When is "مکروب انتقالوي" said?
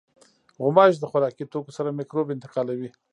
1.97-2.89